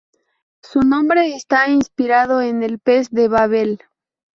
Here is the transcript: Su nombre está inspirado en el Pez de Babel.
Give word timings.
Su 0.63 0.81
nombre 0.81 1.35
está 1.35 1.67
inspirado 1.69 2.41
en 2.41 2.63
el 2.63 2.79
Pez 2.79 3.11
de 3.11 3.27
Babel. 3.27 3.81